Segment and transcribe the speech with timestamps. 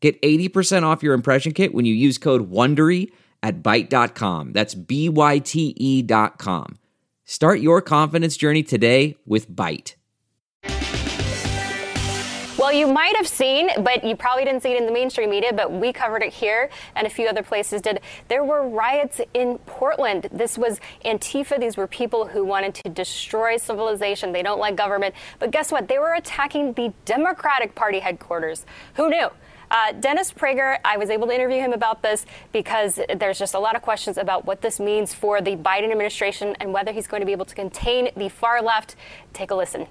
[0.00, 3.10] Get 80% off your impression kit when you use code WONDERY
[3.42, 4.52] at Byte.com.
[4.52, 6.78] That's B-Y-T-E dot com.
[7.24, 9.94] Start your confidence journey today with Byte.
[12.58, 15.52] Well, you might have seen, but you probably didn't see it in the mainstream media,
[15.52, 18.00] but we covered it here and a few other places did.
[18.26, 20.28] There were riots in Portland.
[20.32, 21.60] This was Antifa.
[21.60, 24.32] These were people who wanted to destroy civilization.
[24.32, 25.14] They don't like government.
[25.38, 25.86] But guess what?
[25.86, 28.66] They were attacking the Democratic Party headquarters.
[28.94, 29.28] Who knew?
[29.70, 33.58] Uh, Dennis Prager, I was able to interview him about this because there's just a
[33.58, 37.20] lot of questions about what this means for the Biden administration and whether he's going
[37.20, 38.96] to be able to contain the far left.
[39.32, 39.86] Take a listen.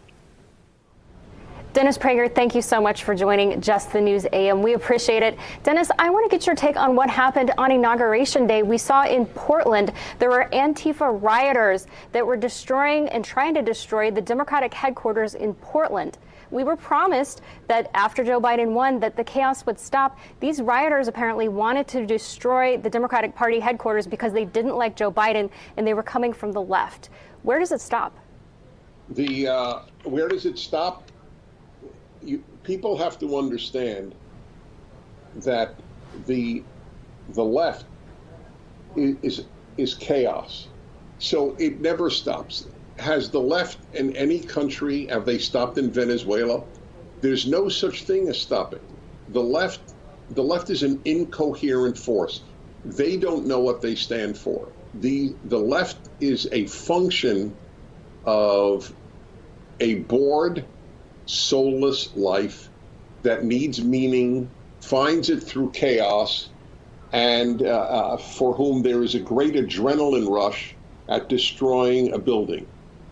[1.74, 4.64] Dennis Prager, thank you so much for joining Just the News AM.
[4.64, 5.38] We appreciate it.
[5.64, 8.64] Dennis, I want to get your take on what happened on Inauguration Day.
[8.64, 14.10] We saw in Portland there were Antifa rioters that were destroying and trying to destroy
[14.10, 16.18] the Democratic headquarters in Portland.
[16.50, 20.18] We were promised that after Joe Biden won that the chaos would stop.
[20.40, 25.12] These rioters apparently wanted to destroy the Democratic Party headquarters because they didn't like Joe
[25.12, 27.10] Biden and they were coming from the left.
[27.44, 28.18] Where does it stop?
[29.10, 31.07] The uh, where does it stop?
[32.22, 34.16] You, people have to understand
[35.36, 35.80] that
[36.14, 36.64] the
[37.28, 37.86] the left
[38.96, 39.42] is,
[39.78, 40.70] is chaos,
[41.20, 42.68] so it never stops
[43.00, 46.66] has the left in any country, have they stopped in Venezuela?
[47.22, 48.80] There's no such thing as stopping.
[49.28, 49.94] The left,
[50.30, 52.42] the left is an incoherent force.
[52.84, 54.74] They don't know what they stand for.
[54.94, 57.60] The, the left is a function
[58.26, 58.92] of
[59.80, 60.66] a bored,
[61.28, 62.70] soulless life
[63.24, 64.50] that needs meaning,
[64.82, 66.50] finds it through chaos,
[67.12, 70.76] and uh, uh, for whom there is a great adrenaline rush
[71.10, 72.68] at destroying a building.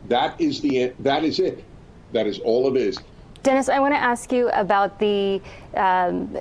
[0.09, 1.63] That is the that is it.
[2.11, 2.99] That is all it is.
[3.43, 5.41] Dennis, I want to ask you about the
[5.75, 6.37] um,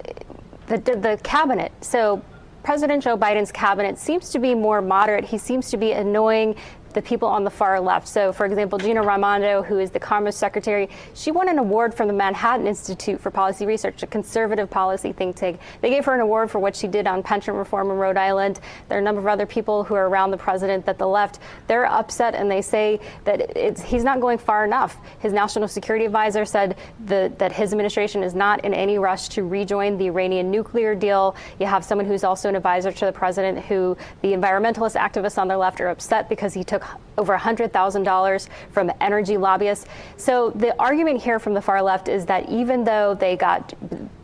[0.66, 1.72] the, the cabinet.
[1.80, 2.22] So
[2.62, 5.24] President Joe Biden's cabinet seems to be more moderate.
[5.24, 6.56] He seems to be annoying
[6.94, 8.08] the people on the far left.
[8.08, 12.06] So, for example, Gina Raimondo, who is the Commerce Secretary, she won an award from
[12.08, 15.60] the Manhattan Institute for Policy Research, a conservative policy think tank.
[15.80, 18.60] They gave her an award for what she did on pension reform in Rhode Island.
[18.88, 21.40] There are a number of other people who are around the president that the left,
[21.66, 24.96] they're upset and they say that he's not going far enough.
[25.18, 29.42] His national security advisor said the, that his administration is not in any rush to
[29.42, 31.34] rejoin the Iranian nuclear deal.
[31.58, 35.48] You have someone who's also an advisor to the president who the environmentalist activists on
[35.48, 36.83] the left are upset because he took
[37.18, 39.86] over $100,000 from energy lobbyists.
[40.16, 43.72] So the argument here from the far left is that even though they got,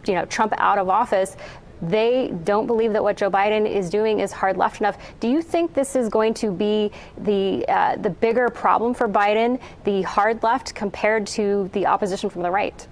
[0.06, 1.36] you know, Trump out of office,
[1.82, 4.98] they don't believe that what Joe Biden is doing is hard left enough.
[5.18, 9.58] Do you think this is going to be the uh, the bigger problem for Biden,
[9.84, 12.86] the hard left, compared to the opposition from the right?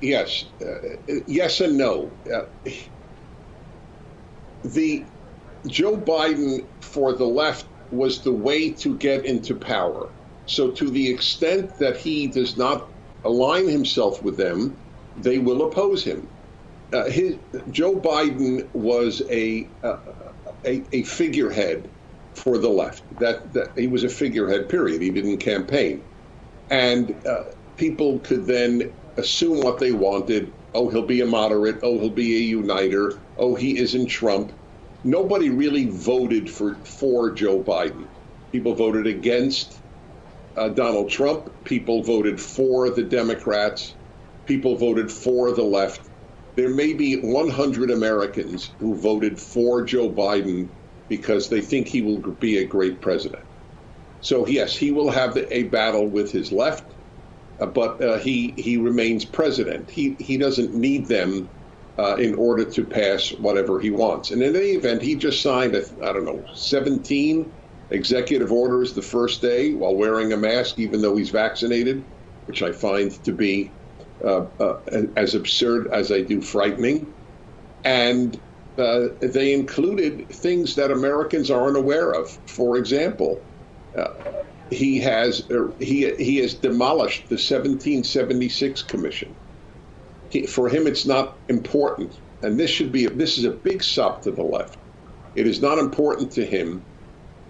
[0.00, 2.10] Yes, uh, yes, and no.
[2.32, 2.44] Uh,
[4.64, 5.04] the
[5.66, 10.14] Joe Biden for the left was the way to get into power.
[10.46, 12.90] So, to the extent that he does not
[13.24, 14.78] align himself with them,
[15.16, 16.30] they will oppose him.
[16.92, 17.38] Uh, his,
[17.70, 19.96] Joe Biden was a, uh,
[20.66, 21.92] a, a figurehead
[22.34, 23.04] for the left.
[23.18, 24.68] That, that he was a figurehead.
[24.68, 25.02] Period.
[25.02, 26.06] He didn't campaign,
[26.70, 27.44] and uh,
[27.76, 30.54] people could then assume what they wanted.
[30.74, 31.80] Oh, he'll be a moderate.
[31.82, 33.22] Oh, he'll be a uniter.
[33.36, 34.52] Oh, he isn't Trump
[35.04, 38.08] nobody really voted for for Joe Biden.
[38.50, 39.80] People voted against
[40.56, 41.64] uh, Donald Trump.
[41.64, 43.94] People voted for the Democrats.
[44.46, 46.08] People voted for the left.
[46.56, 50.68] There may be 100 Americans who voted for Joe Biden
[51.08, 53.42] because they think he will be a great president.
[54.20, 56.84] So yes, he will have a battle with his left,
[57.60, 59.90] uh, but uh, he he remains president.
[59.90, 61.50] He he doesn't need them
[61.98, 64.30] uh, in order to pass whatever he wants.
[64.30, 67.52] And in any event, he just signed, I don't know, 17
[67.90, 72.04] executive orders the first day while wearing a mask, even though he's vaccinated,
[72.46, 73.70] which I find to be
[74.24, 74.80] uh, uh,
[75.16, 77.12] as absurd as I do frightening.
[77.84, 78.40] And
[78.76, 82.28] uh, they included things that Americans aren't aware of.
[82.46, 83.40] For example,
[83.96, 84.08] uh,
[84.70, 89.36] he has uh, he he has demolished the 1776 Commission
[90.48, 94.30] for him, it's not important and this should be this is a big sop to
[94.30, 94.76] the left.
[95.34, 96.84] It is not important to him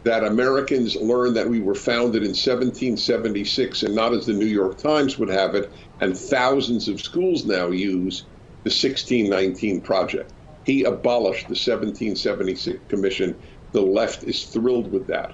[0.05, 4.79] that Americans learn that we were founded in 1776 and not as the New York
[4.79, 8.23] Times would have it, and thousands of schools now use
[8.63, 10.33] the 1619 Project.
[10.65, 13.35] He abolished the 1776 Commission.
[13.73, 15.33] The left is thrilled with that.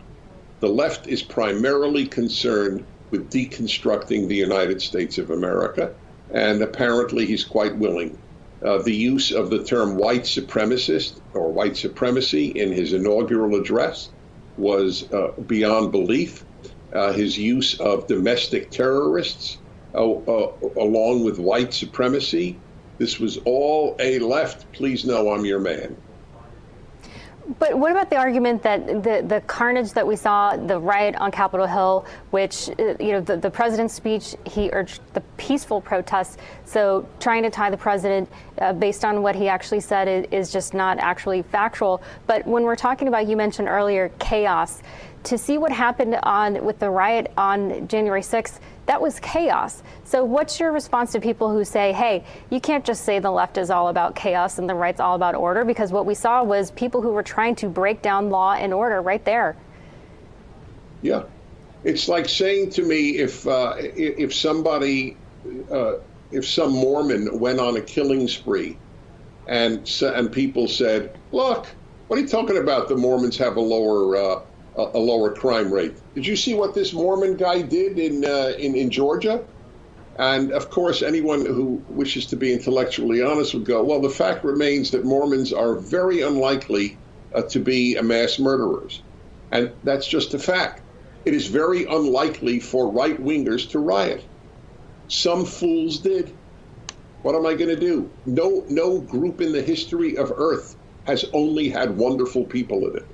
[0.61, 5.93] The left is primarily concerned with deconstructing the United States of America,
[6.33, 8.19] and apparently he's quite willing.
[8.65, 14.11] Uh, the use of the term white supremacist or white supremacy in his inaugural address
[14.59, 16.45] was uh, beyond belief.
[16.93, 19.59] Uh, his use of domestic terrorists,
[19.95, 22.59] uh, uh, along with white supremacy,
[22.99, 24.71] this was all a left.
[24.73, 25.97] Please know I'm your man.
[27.59, 31.33] But what about the argument that the, the carnage that we saw, the riot on
[31.33, 36.37] Capitol Hill, which, uh, you know, the, the president's speech, he urged the peaceful protests.
[36.65, 40.53] So trying to tie the president uh, based on what he actually said is, is
[40.53, 42.03] just not actually factual.
[42.29, 44.83] But when we're talking about, you mentioned earlier, chaos,
[45.25, 49.83] to see what happened on with the riot on January 6th, that was chaos.
[50.05, 53.59] So, what's your response to people who say, hey, you can't just say the left
[53.59, 55.65] is all about chaos and the right's all about order?
[55.65, 59.01] Because what we saw was people who were trying to break down law and order
[59.01, 59.57] right there.
[61.03, 61.23] Yeah.
[61.85, 65.17] It's like saying to me if, uh, if somebody,
[65.71, 65.95] uh,
[66.31, 68.77] if some Mormon went on a killing spree
[69.47, 71.67] and, and people said, look,
[72.09, 72.89] what are you talking about?
[72.89, 74.41] The Mormons have a lower uh,
[74.95, 75.95] a, lower crime rate.
[76.15, 79.45] Did you see what this Mormon guy did in, uh, in, in Georgia?
[80.19, 84.45] And of course, anyone who wishes to be intellectually honest would go, well, the fact
[84.45, 86.99] remains that Mormons are very unlikely
[87.35, 89.03] uh, to be mass murderers.
[89.51, 90.83] And that's just a fact.
[91.25, 94.25] It is very unlikely for right wingers to riot.
[95.09, 96.33] Some fools did.
[97.23, 98.11] What am I going to do?
[98.25, 103.07] No, no group in the history of Earth has only had wonderful people in it.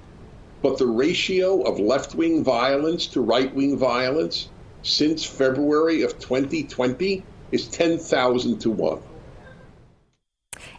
[0.66, 4.50] But the ratio of left wing violence to right wing violence
[4.82, 7.22] since February of 2020
[7.52, 8.98] is 10,000 to 1.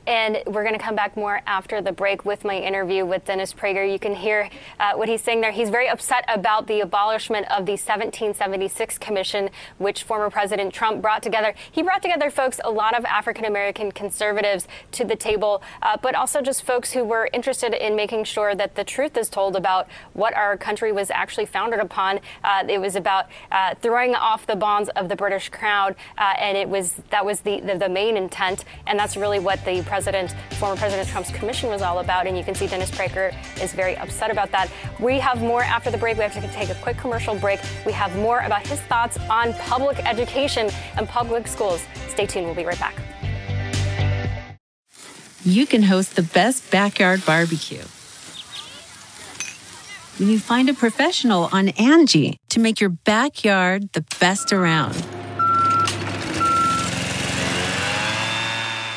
[0.08, 3.54] And we're going to come back more after the break with my interview with Dennis
[3.54, 3.92] Prager.
[3.92, 4.50] You can hear
[4.80, 5.52] uh, what he's saying there.
[5.52, 9.50] He's very upset about the abolishment of the 1776 Commission,
[9.80, 11.54] which former President Trump brought together.
[11.70, 16.16] He brought together, folks, a lot of African American conservatives to the table, uh, but
[16.16, 19.90] also just folks who were interested in making sure that the truth is told about
[20.14, 22.22] what our country was actually founded upon.
[22.46, 26.58] Uh, it was about uh, throwing off the bonds of the British Crown, uh, and
[26.58, 29.97] it was that was the, the, the main intent, and that's really what the president
[29.98, 32.28] President, former President Trump's commission was all about.
[32.28, 34.70] And you can see Dennis Prager is very upset about that.
[35.00, 36.18] We have more after the break.
[36.18, 37.60] We have to take a quick commercial break.
[37.84, 41.82] We have more about his thoughts on public education and public schools.
[42.10, 42.46] Stay tuned.
[42.46, 42.96] We'll be right back.
[45.44, 47.82] You can host the best backyard barbecue
[50.20, 54.96] when you find a professional on Angie to make your backyard the best around.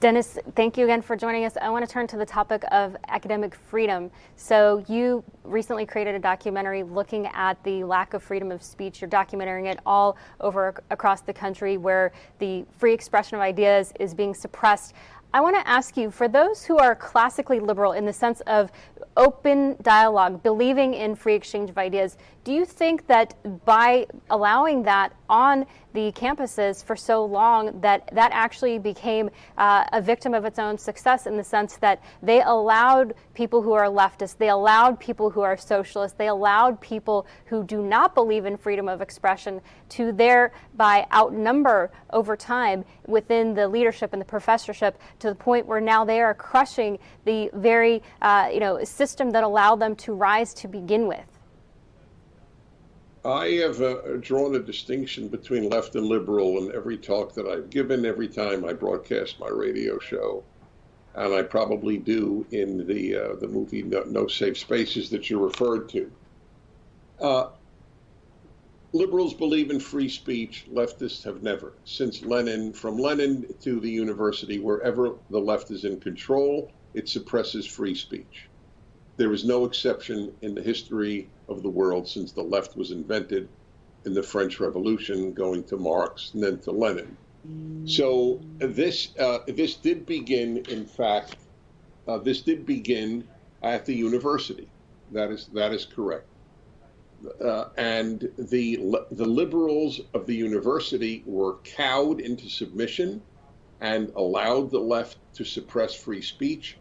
[0.00, 1.56] Dennis, thank you again for joining us.
[1.60, 4.12] I want to turn to the topic of academic freedom.
[4.36, 9.00] So, you recently created a documentary looking at the lack of freedom of speech.
[9.00, 14.14] You're documenting it all over across the country where the free expression of ideas is
[14.14, 14.94] being suppressed.
[15.34, 18.70] I want to ask you for those who are classically liberal in the sense of
[19.16, 22.16] open dialogue, believing in free exchange of ideas,
[22.48, 23.34] do you think that
[23.66, 29.28] by allowing that on the campuses for so long that that actually became
[29.58, 33.72] uh, a victim of its own success in the sense that they allowed people who
[33.72, 38.46] are leftists, they allowed people who are socialists, they allowed people who do not believe
[38.46, 44.98] in freedom of expression to thereby outnumber over time within the leadership and the professorship
[45.18, 49.44] to the point where now they are crushing the very uh, you know system that
[49.44, 51.27] allowed them to rise to begin with.
[53.24, 57.70] I have uh, drawn a distinction between left and liberal in every talk that I've
[57.70, 60.44] given, every time I broadcast my radio show,
[61.14, 65.42] and I probably do in the uh, the movie no, no, Safe Spaces that you
[65.42, 66.12] referred to.
[67.20, 67.48] Uh,
[68.92, 70.66] liberals believe in free speech.
[70.72, 71.72] Leftists have never.
[71.84, 77.66] Since Lenin, from Lenin to the university, wherever the left is in control, it suppresses
[77.66, 78.47] free speech.
[79.18, 83.48] There is no exception in the history of the world since the left was invented
[84.04, 87.16] in the French Revolution, going to Marx and then to Lenin.
[87.84, 91.36] So this uh, this did begin, in fact,
[92.06, 93.26] uh, this did begin
[93.62, 94.68] at the university.
[95.12, 96.26] That is that is correct.
[97.40, 98.76] Uh, and the
[99.10, 103.20] the liberals of the university were cowed into submission
[103.80, 106.76] and allowed the left to suppress free speech.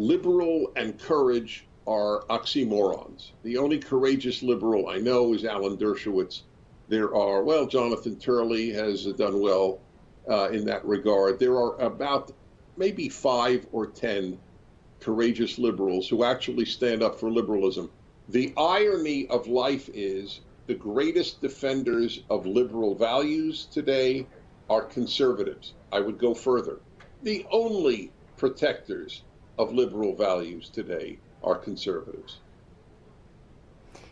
[0.00, 3.32] Liberal and courage are oxymorons.
[3.42, 6.42] The only courageous liberal I know is Alan Dershowitz.
[6.88, 9.80] There are, well, Jonathan Turley has done well
[10.30, 11.40] uh, in that regard.
[11.40, 12.30] There are about
[12.76, 14.38] maybe five or ten
[15.00, 17.90] courageous liberals who actually stand up for liberalism.
[18.28, 24.28] The irony of life is the greatest defenders of liberal values today
[24.70, 25.74] are conservatives.
[25.90, 26.78] I would go further.
[27.24, 29.24] The only protectors
[29.58, 32.38] of liberal values today are conservatives.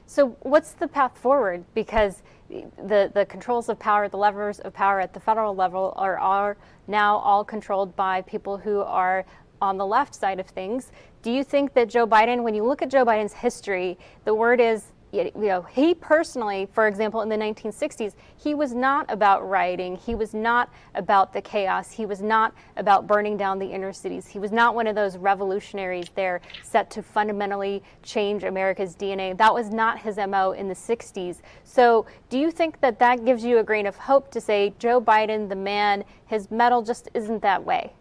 [0.07, 1.65] So, what's the path forward?
[1.75, 6.19] Because the, the controls of power, the levers of power at the federal level are,
[6.19, 9.25] are now all controlled by people who are
[9.61, 10.93] on the left side of things.
[11.23, 14.61] Do you think that Joe Biden, when you look at Joe Biden's history, the word
[14.61, 19.97] is you know, he personally, for example, in the 1960s, he was not about rioting.
[19.97, 21.91] He was not about the chaos.
[21.91, 24.27] He was not about burning down the inner cities.
[24.27, 29.37] He was not one of those revolutionaries there set to fundamentally change America's DNA.
[29.37, 31.41] That was not his MO in the 60s.
[31.65, 35.01] So, do you think that that gives you a grain of hope to say Joe
[35.01, 37.93] Biden, the man, his mettle just isn't that way?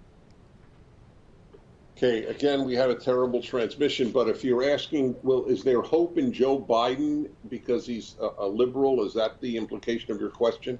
[1.97, 6.17] Okay, again, we had a terrible transmission, but if you're asking, well, is there hope
[6.17, 9.05] in Joe Biden because he's a, a liberal?
[9.05, 10.77] Is that the implication of your question?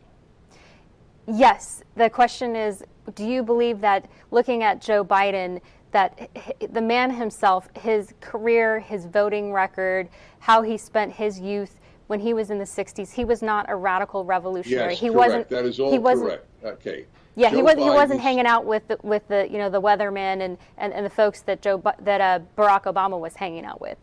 [1.25, 1.84] Yes.
[1.95, 6.29] The question is do you believe that looking at Joe Biden, that
[6.72, 12.34] the man himself, his career, his voting record, how he spent his youth when he
[12.34, 14.91] was in the 60s, he was not a radical revolutionary.
[14.91, 15.17] Yes, he correct.
[15.17, 16.48] wasn't That is all he wasn't, correct.
[16.65, 17.05] Okay.
[17.35, 17.83] Yeah, Joe he wasn't.
[17.83, 21.05] He wasn't hanging out with the, with the you know the weathermen and, and, and
[21.05, 23.97] the folks that Joe that uh, Barack Obama was hanging out with.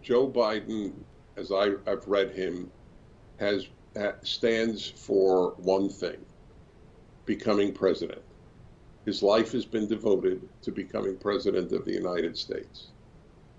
[0.00, 0.92] Joe Biden,
[1.36, 2.70] as I, I've read him,
[3.38, 3.66] has
[4.22, 6.24] stands for one thing:
[7.26, 8.22] becoming president.
[9.04, 12.88] His life has been devoted to becoming president of the United States.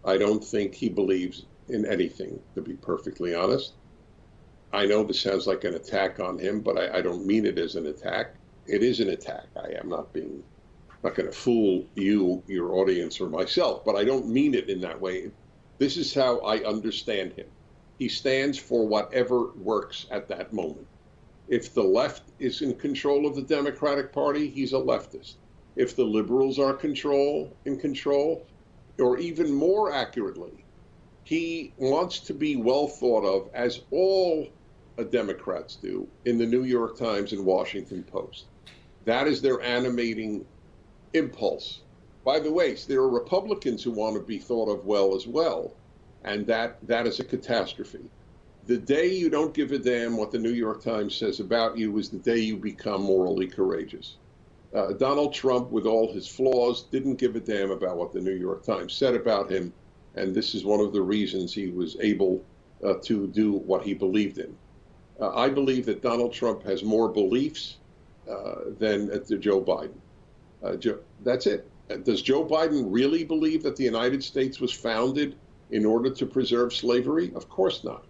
[0.05, 3.73] I don't think he believes in anything, to be perfectly honest.
[4.73, 7.59] I know this sounds like an attack on him, but I, I don't mean it
[7.59, 8.33] as an attack.
[8.65, 9.45] It is an attack.
[9.55, 10.43] I am not being,
[11.03, 14.81] not going to fool you, your audience, or myself, but I don't mean it in
[14.81, 15.29] that way.
[15.77, 17.45] This is how I understand him.
[17.99, 20.87] He stands for whatever works at that moment.
[21.47, 25.35] If the left is in control of the Democratic Party, he's a leftist.
[25.75, 28.47] If the liberals are control in control,
[28.97, 30.65] or even more accurately,
[31.23, 34.47] he wants to be well thought of as all
[34.97, 38.45] uh, Democrats do in the New York Times and Washington Post.
[39.05, 40.45] That is their animating
[41.13, 41.81] impulse.
[42.23, 45.73] By the way, there are Republicans who want to be thought of well as well,
[46.23, 48.09] and that that is a catastrophe.
[48.65, 51.97] The day you don't give a damn what the New York Times says about you
[51.97, 54.15] is the day you become morally courageous.
[54.73, 58.33] Uh, Donald Trump, with all his flaws, didn't give a damn about what the New
[58.33, 59.73] York Times said about him,
[60.15, 62.43] and this is one of the reasons he was able
[62.85, 64.55] uh, to do what he believed in.
[65.19, 67.77] Uh, I believe that Donald Trump has more beliefs
[68.29, 69.95] uh, than uh, Joe Biden.
[70.63, 71.69] Uh, Joe, that's it.
[71.89, 75.35] Uh, Does Joe Biden really believe that the United States was founded
[75.71, 77.31] in order to preserve slavery?
[77.35, 78.05] Of course not.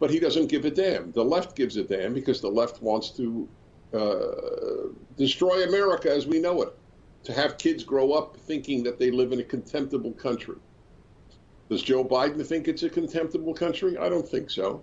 [0.00, 1.12] But he doesn't give a damn.
[1.12, 3.48] The left gives a damn because the left wants to
[3.94, 6.76] uh, destroy America as we know it,
[7.22, 10.56] to have kids grow up thinking that they live in a contemptible country.
[11.70, 13.96] Does Joe Biden think it's a contemptible country?
[13.96, 14.82] I don't think so.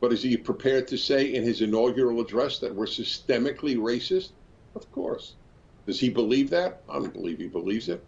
[0.00, 4.30] But is he prepared to say in his inaugural address that we're systemically racist?
[4.74, 5.34] Of course.
[5.86, 6.82] Does he believe that?
[6.88, 8.04] I don't believe he believes it.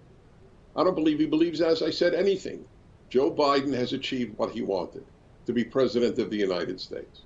[0.75, 2.65] I don't believe he believes, as I said, anything.
[3.09, 5.05] Joe Biden has achieved what he wanted
[5.47, 7.23] to be president of the United States.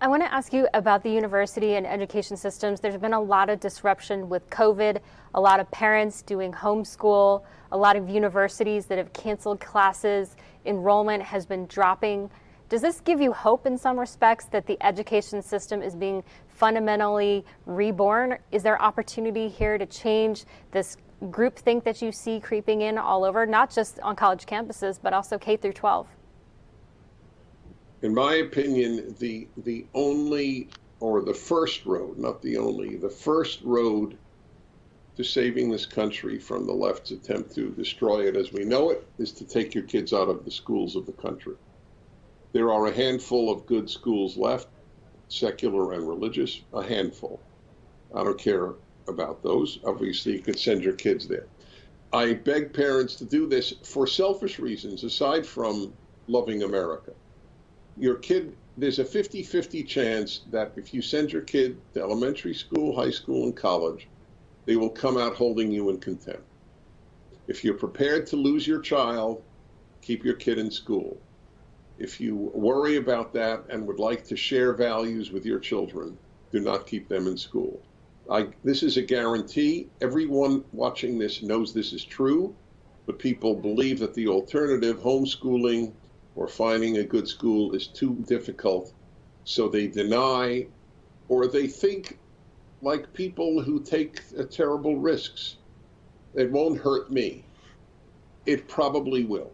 [0.00, 2.80] I want to ask you about the university and education systems.
[2.80, 5.00] There's been a lot of disruption with COVID,
[5.34, 7.42] a lot of parents doing homeschool,
[7.72, 12.30] a lot of universities that have canceled classes, enrollment has been dropping.
[12.74, 17.44] Does this give you hope in some respects that the education system is being fundamentally
[17.66, 18.36] reborn?
[18.50, 23.46] Is there opportunity here to change this groupthink that you see creeping in all over,
[23.46, 26.08] not just on college campuses, but also K through 12?
[28.02, 33.62] In my opinion, the the only or the first road, not the only, the first
[33.62, 34.18] road
[35.16, 39.06] to saving this country from the left's attempt to destroy it as we know it
[39.18, 41.54] is to take your kids out of the schools of the country.
[42.54, 44.68] There are a handful of good schools left.
[45.28, 47.40] secular and religious, a handful.
[48.14, 48.76] I don't care
[49.08, 49.80] about those.
[49.84, 51.48] Obviously, you could send your kids there.
[52.12, 57.14] I beg parents to do this for selfish reasons, aside from loving America.
[57.96, 62.54] Your kid, there's a 50 50 chance that if you send your kid to elementary
[62.54, 64.10] school, high school, and college,
[64.66, 66.46] they will come out holding you in contempt.
[67.48, 69.42] If you're prepared to lose your child,
[70.02, 71.23] keep your kid in school.
[71.98, 76.18] If you worry about that and would like to share values with your children,
[76.50, 77.82] do not keep them in school.
[78.30, 79.88] I, this is a guarantee.
[80.00, 82.54] Everyone watching this knows this is true,
[83.06, 85.92] but people believe that the alternative, homeschooling
[86.34, 88.92] or finding a good school, is too difficult.
[89.44, 90.66] So they deny
[91.28, 92.18] or they think
[92.82, 95.56] like people who take uh, terrible risks.
[96.34, 97.44] It won't hurt me.
[98.46, 99.53] It probably will.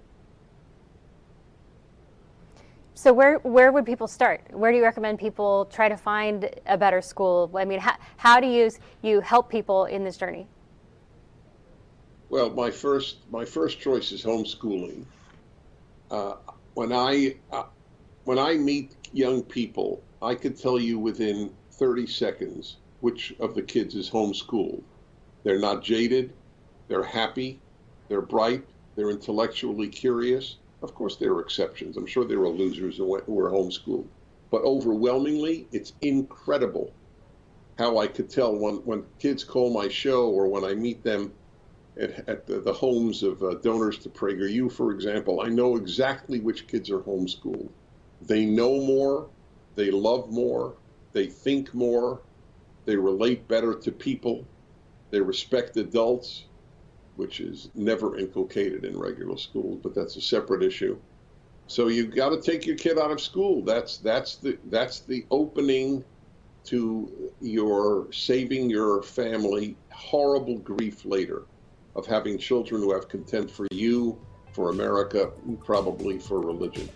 [3.00, 4.42] So where where would people start?
[4.50, 7.50] Where do you recommend people try to find a better school?
[7.54, 10.46] I mean, how, how do you you help people in this journey?
[12.28, 15.06] Well, my first my first choice is homeschooling.
[16.10, 16.34] Uh,
[16.74, 17.68] when I uh,
[18.24, 23.62] when I meet young people, I could tell you within 30 seconds which of the
[23.62, 24.82] kids is homeschooled.
[25.42, 26.34] They're not jaded,
[26.88, 27.60] they're happy,
[28.08, 28.62] they're bright,
[28.94, 31.96] they're intellectually curious, of course, there are exceptions.
[31.96, 34.06] I'm sure there are losers who, went, who were homeschooled.
[34.50, 36.92] But overwhelmingly, it's incredible
[37.78, 41.32] how I could tell when, when kids call my show or when I meet them
[41.98, 46.40] at, at the, the, homes of uh, donors to PragerU, for example, I know exactly
[46.40, 47.68] which kids are homeschooled.
[48.22, 49.28] They know more,
[49.76, 50.74] they love more,
[51.12, 52.20] they think more,
[52.84, 54.46] they relate better to people,
[55.10, 56.44] they respect adults,
[57.20, 60.96] which is never inculcated in regular schools, but that's a separate issue.
[61.66, 63.62] So you've got to take your kid out of school.
[63.62, 66.02] That's that's the that's the opening
[66.64, 71.42] to your saving your family horrible grief later
[71.94, 74.18] of having children who have contempt for you,
[74.52, 76.88] for America, and probably for religion.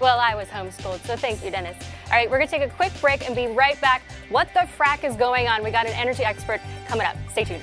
[0.00, 1.76] Well, I was homeschooled, so thank you, Dennis.
[2.06, 4.00] All right, we're going to take a quick break and be right back.
[4.30, 5.62] What the frack is going on?
[5.62, 7.16] We got an energy expert coming up.
[7.32, 7.62] Stay tuned.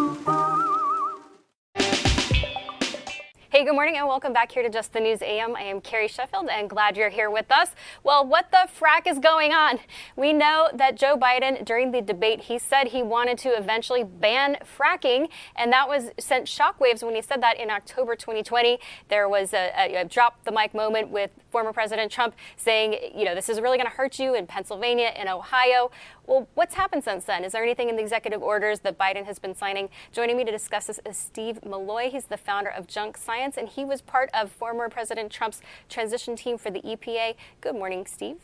[3.81, 5.55] Morning and welcome back here to Just the News AM.
[5.55, 7.71] I am Carrie Sheffield and glad you're here with us.
[8.03, 9.79] Well, what the frack is going on?
[10.15, 14.57] We know that Joe Biden, during the debate, he said he wanted to eventually ban
[14.77, 18.77] fracking, and that was sent shockwaves when he said that in October 2020.
[19.07, 23.25] There was a, a, a drop the mic moment with former President Trump saying, you
[23.25, 25.89] know, this is really going to hurt you in Pennsylvania and Ohio.
[26.27, 27.43] Well, what's happened since then?
[27.43, 29.89] Is there anything in the executive orders that Biden has been signing?
[30.11, 32.11] Joining me to discuss this is Steve Milloy.
[32.11, 36.35] He's the founder of Junk Science, and he was part of former President Trump's transition
[36.35, 37.35] team for the EPA.
[37.61, 38.37] Good morning, Steve.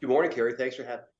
[0.00, 0.54] Good morning, Carrie.
[0.54, 1.10] Thanks for having me.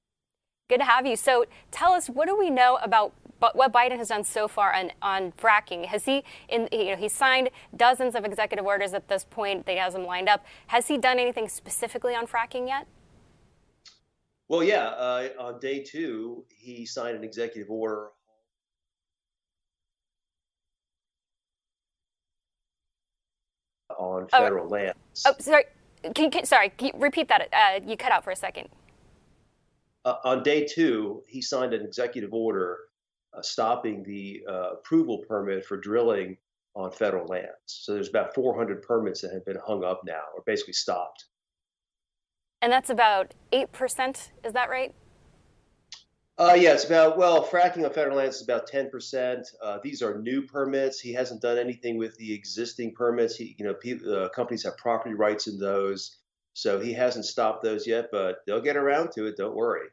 [0.68, 1.16] Good to have you.
[1.16, 4.90] So tell us, what do we know about what Biden has done so far on,
[5.01, 5.87] on fracking?
[5.87, 9.66] Has he, in, you know, he signed dozens of executive orders at this point.
[9.66, 10.44] They has them lined up.
[10.68, 12.87] Has he done anything specifically on fracking yet?
[14.49, 14.88] Well, yeah.
[14.88, 18.09] Uh, on day two, he signed an executive order
[23.98, 25.24] on oh, federal oh, lands.
[25.26, 25.64] Oh, sorry.
[26.14, 27.48] Can, can, sorry, can you repeat that?
[27.52, 28.68] Uh, you cut out for a second.
[30.04, 32.78] Uh, on day two, he signed an executive order
[33.37, 36.37] uh, stopping the uh, approval permit for drilling
[36.74, 37.50] on federal lands.
[37.66, 41.24] So there's about 400 permits that have been hung up now, or basically stopped.
[42.62, 44.94] And that's about 8%, is that right?
[46.38, 49.42] Uh, yeah, it's about, well, fracking on federal lands is about 10%.
[49.62, 51.01] Uh, these are new permits.
[51.01, 53.37] He hasn't done anything with the existing permits.
[53.37, 56.18] He, you know, uh, companies have property rights in those.
[56.53, 59.38] So he hasn't stopped those yet, but they'll get around to it.
[59.38, 59.88] Don't worry.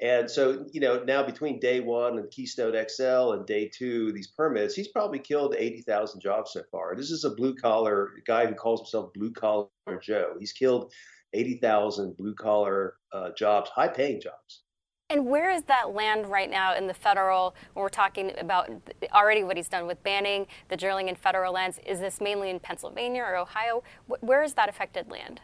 [0.00, 4.28] And so, you know, now between day one and Keystone XL and day two, these
[4.28, 6.94] permits, he's probably killed 80,000 jobs so far.
[6.94, 9.68] This is a blue collar guy who calls himself Blue Collar
[10.00, 10.34] Joe.
[10.38, 10.92] He's killed
[11.32, 14.62] 80,000 blue collar uh, jobs, high paying jobs.
[15.10, 18.70] And where is that land right now in the federal, when we're talking about
[19.14, 21.80] already what he's done with banning the drilling in federal lands?
[21.86, 23.82] Is this mainly in Pennsylvania or Ohio?
[24.20, 25.40] Where is that affected land?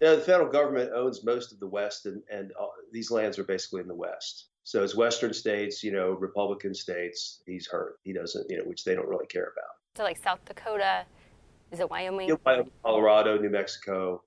[0.00, 3.44] Yeah, the federal government owns most of the West, and, and uh, these lands are
[3.44, 4.46] basically in the West.
[4.64, 7.42] So it's Western states, you know, Republican states.
[7.46, 7.98] He's hurt.
[8.02, 9.70] He doesn't, you know, which they don't really care about.
[9.96, 11.04] So like South Dakota,
[11.70, 12.36] is it Wyoming?
[12.44, 14.22] Wyoming Colorado, New Mexico.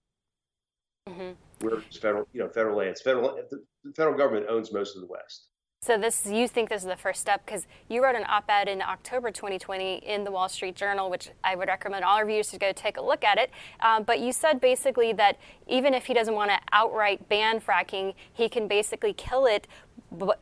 [1.10, 1.31] Mm-hmm.
[1.65, 3.01] We're federal, you know, federal lands.
[3.01, 3.38] Federal,
[3.84, 5.48] the federal government owns most of the West.
[5.84, 8.84] So this, you think this is the first step because you wrote an op-ed in
[8.84, 12.72] October 2020 in the Wall Street Journal, which I would recommend all reviewers to go
[12.72, 13.50] take a look at it.
[13.80, 18.13] Um, but you said basically that even if he doesn't want to outright ban fracking,
[18.32, 19.67] he can basically kill it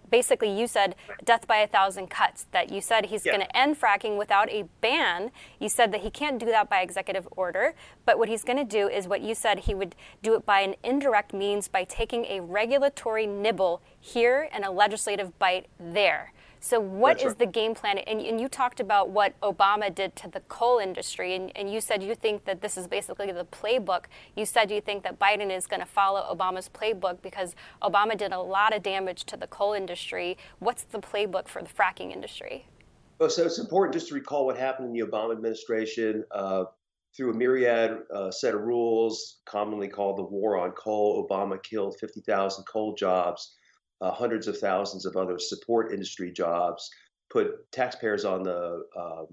[0.10, 3.34] basically you said death by a thousand cuts that you said he's yeah.
[3.34, 6.82] going to end fracking without a ban you said that he can't do that by
[6.82, 10.34] executive order but what he's going to do is what you said he would do
[10.34, 15.67] it by an indirect means by taking a regulatory nibble here and a legislative bite
[15.79, 17.39] there so, what That's is right.
[17.39, 18.00] the game plan?
[18.00, 21.80] And, and, you talked about what Obama did to the coal industry, and, and, you
[21.80, 24.06] said you think that this is basically the playbook.
[24.36, 28.34] You said you think that Biden is going to follow Obama's playbook because Obama did
[28.34, 30.38] a lot of damage to the coal industry.
[30.60, 32.67] What's the playbook for the fracking industry?
[33.19, 36.26] Well, so it's important just to recall what happened in the Obama administration.
[36.32, 36.65] Uh,
[37.15, 41.98] through a myriad uh, set of rules, commonly called the War on Coal, Obama killed
[42.00, 43.56] 50,000 coal jobs
[44.01, 46.89] uh, hundreds of thousands of other support industry jobs,
[47.29, 49.27] put taxpayers on the um,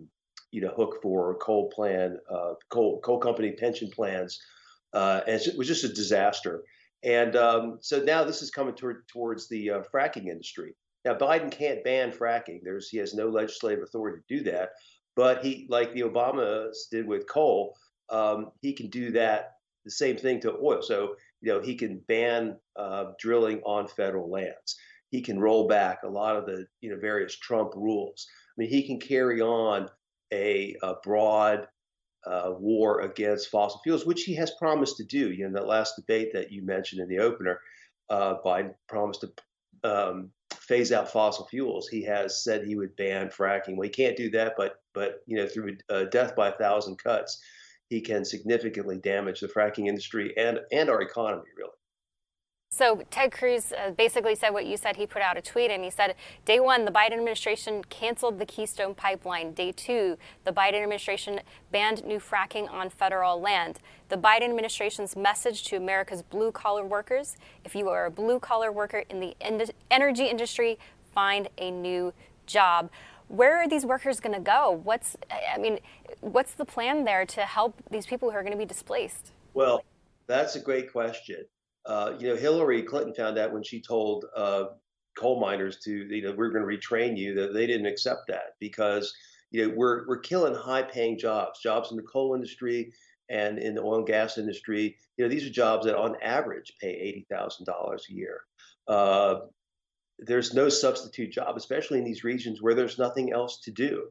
[0.50, 4.40] you know hook for coal plan, uh, coal coal company pension plans,
[4.92, 6.62] uh, and it was just a disaster.
[7.02, 10.74] And um, so now this is coming toward, towards the uh, fracking industry.
[11.04, 12.60] Now Biden can't ban fracking.
[12.62, 14.70] There's he has no legislative authority to do that.
[15.14, 17.74] But he, like the Obamas did with coal,
[18.10, 19.52] um, he can do that
[19.84, 20.82] the same thing to oil.
[20.82, 21.14] So
[21.46, 24.76] you know, he can ban uh, drilling on federal lands.
[25.10, 28.26] He can roll back a lot of the, you know, various Trump rules.
[28.50, 29.88] I mean, he can carry on
[30.32, 31.68] a, a broad
[32.26, 35.30] uh, war against fossil fuels, which he has promised to do.
[35.30, 37.60] You know, that last debate that you mentioned in the opener,
[38.10, 39.32] uh, Biden promised to
[39.88, 41.86] um, phase out fossil fuels.
[41.86, 43.76] He has said he would ban fracking.
[43.76, 46.96] Well, he can't do that, but but you know, through uh, death by a thousand
[47.00, 47.40] cuts,
[47.88, 51.70] he can significantly damage the fracking industry and, and our economy, really.
[52.68, 54.96] So Ted Cruz uh, basically said what you said.
[54.96, 58.44] He put out a tweet and he said, Day one, the Biden administration canceled the
[58.44, 59.52] Keystone Pipeline.
[59.52, 63.78] Day two, the Biden administration banned new fracking on federal land.
[64.08, 68.72] The Biden administration's message to America's blue collar workers if you are a blue collar
[68.72, 69.34] worker in the
[69.90, 70.78] energy industry,
[71.14, 72.12] find a new
[72.46, 72.90] job
[73.28, 74.80] where are these workers going to go?
[74.84, 75.78] What's, I mean,
[76.20, 79.32] what's the plan there to help these people who are going to be displaced?
[79.54, 79.82] Well,
[80.26, 81.44] that's a great question.
[81.84, 84.64] Uh, you know, Hillary Clinton found out when she told uh,
[85.16, 88.54] coal miners to, you know, we're going to retrain you, that they didn't accept that
[88.60, 89.12] because,
[89.50, 92.92] you know, we're, we're killing high paying jobs, jobs in the coal industry
[93.30, 94.96] and in the oil and gas industry.
[95.16, 98.40] You know, these are jobs that on average pay $80,000 a year.
[98.88, 99.34] Uh,
[100.18, 104.08] there's no substitute job, especially in these regions where there's nothing else to do.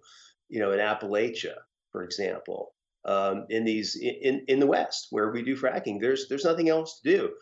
[0.50, 1.56] You know, in Appalachia,
[1.92, 2.74] for example,
[3.06, 7.00] um, in these in in the West where we do fracking, there's there's nothing else
[7.02, 7.34] to do.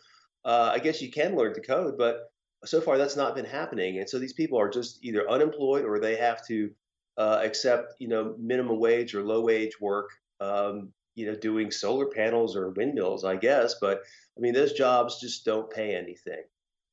[0.44, 2.30] Uh, I guess you can learn to code, but
[2.64, 5.98] so far that's not been happening, and so these people are just either unemployed or
[5.98, 6.70] they have to
[7.18, 10.10] uh, accept you know minimum wage or low wage work.
[10.40, 14.02] Um, you know, doing solar panels or windmills, I guess, but
[14.36, 16.42] I mean, those jobs just don't pay anything,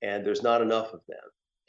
[0.04, 1.18] and there's not enough of them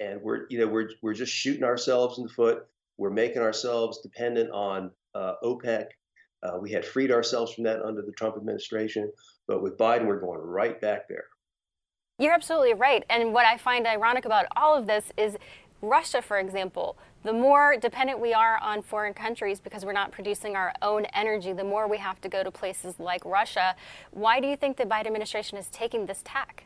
[0.02, 2.66] and we're you know we're we're just shooting ourselves in the foot.
[2.98, 5.86] We're making ourselves dependent on uh, OPEC.
[6.42, 9.10] Uh, we had freed ourselves from that under the Trump administration,
[9.46, 11.24] but with Biden, we're going right back there.
[12.18, 13.04] You're absolutely right.
[13.08, 15.36] And what I find ironic about all of this is
[15.80, 16.96] Russia, for example.
[17.24, 21.52] The more dependent we are on foreign countries because we're not producing our own energy,
[21.52, 23.76] the more we have to go to places like Russia.
[24.10, 26.64] Why do you think the Biden administration is taking this tack?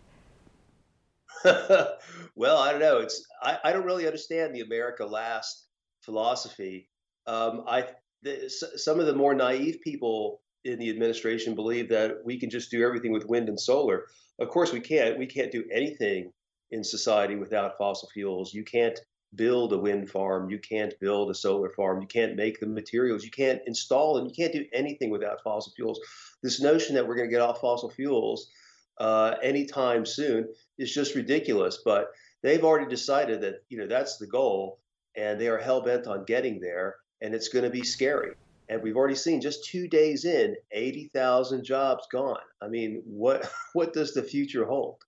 [2.34, 2.98] well, I don't know.
[2.98, 5.66] It's I, I don't really understand the America Last
[6.02, 6.88] philosophy.
[7.26, 7.86] Um, I
[8.22, 12.70] the, some of the more naive people in the administration believe that we can just
[12.70, 14.06] do everything with wind and solar.
[14.38, 15.18] Of course, we can't.
[15.18, 16.32] We can't do anything
[16.70, 18.52] in society without fossil fuels.
[18.52, 18.98] You can't
[19.34, 20.50] build a wind farm.
[20.50, 22.00] You can't build a solar farm.
[22.00, 23.24] You can't make the materials.
[23.24, 24.26] You can't install them.
[24.26, 26.00] you can't do anything without fossil fuels.
[26.42, 28.50] This notion that we're going to get off fossil fuels
[28.98, 31.80] uh, anytime soon is just ridiculous.
[31.84, 32.08] But
[32.42, 34.80] they've already decided that you know that's the goal,
[35.16, 38.32] and they are hell bent on getting there, and it's going to be scary.
[38.68, 42.40] And we've already seen just two days in, eighty thousand jobs gone.
[42.60, 44.98] I mean, what what does the future hold?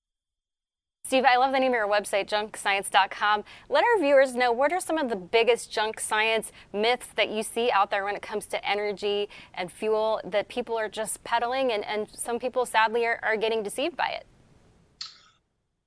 [1.08, 3.42] Steve, I love the name of your website, junkscience.com.
[3.70, 7.42] Let our viewers know what are some of the biggest junk science myths that you
[7.42, 11.72] see out there when it comes to energy and fuel that people are just peddling
[11.72, 14.26] and, and some people sadly are, are getting deceived by it?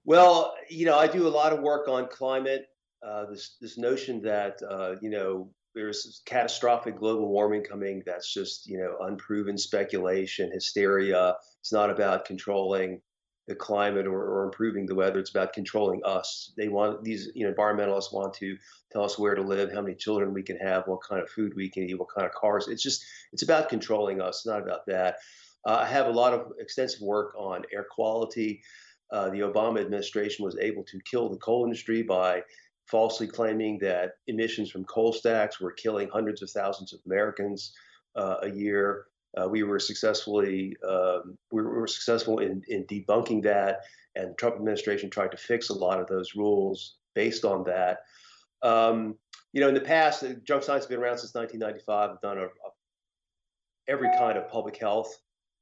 [0.05, 2.65] Well, you know, I do a lot of work on climate.
[3.07, 8.01] Uh, this this notion that uh, you know there's catastrophic global warming coming.
[8.07, 11.35] That's just you know unproven speculation, hysteria.
[11.59, 13.01] It's not about controlling
[13.47, 15.19] the climate or, or, improving the weather.
[15.19, 16.53] It's about controlling us.
[16.57, 18.55] They want these, you know, environmentalists want to
[18.91, 21.53] tell us where to live, how many children we can have, what kind of food
[21.55, 22.67] we can eat, what kind of cars.
[22.67, 25.17] It's just, it's about controlling us, not about that.
[25.67, 28.61] Uh, I have a lot of extensive work on air quality.
[29.11, 32.43] Uh, the Obama administration was able to kill the coal industry by
[32.85, 37.73] falsely claiming that emissions from coal stacks were killing hundreds of thousands of Americans
[38.15, 39.05] uh, a year.
[39.39, 43.81] Uh, we were successfully um, we were successful in, in debunking that,
[44.15, 47.99] and the Trump administration tried to fix a lot of those rules based on that.
[48.61, 49.15] Um,
[49.53, 52.09] you know, in the past, junk science has been around since 1995.
[52.09, 52.47] I've done a, a,
[53.87, 55.17] every kind of public health,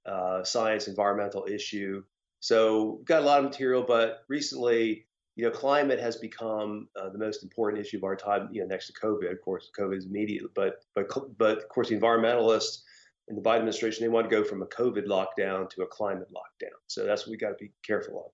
[0.06, 2.04] uh, science, environmental issue.
[2.40, 5.06] So got a lot of material, but recently,
[5.36, 8.50] you know, climate has become uh, the most important issue of our time.
[8.52, 11.90] You know, next to COVID, of course, COVID is immediate, but but but of course,
[11.90, 12.82] the environmentalists
[13.30, 16.28] in the Biden administration, they want to go from a COVID lockdown to a climate
[16.34, 16.76] lockdown.
[16.88, 18.32] So that's what we got to be careful of.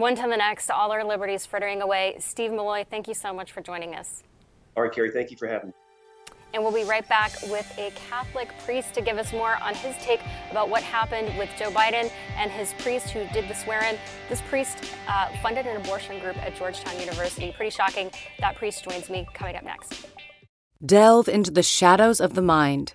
[0.00, 2.16] One to the next, all our liberties frittering away.
[2.18, 4.22] Steve Milloy, thank you so much for joining us.
[4.76, 5.74] All right, Carrie, thank you for having me.
[6.54, 9.96] And we'll be right back with a Catholic priest to give us more on his
[9.96, 13.98] take about what happened with Joe Biden and his priest who did the swear in.
[14.28, 14.78] This priest
[15.08, 17.52] uh, funded an abortion group at Georgetown University.
[17.56, 18.10] Pretty shocking.
[18.38, 20.06] That priest joins me coming up next.
[20.84, 22.94] Delve into the shadows of the mind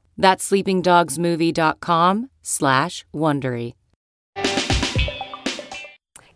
[0.17, 3.73] That's sleepingdogsmovie.com slash Wondery.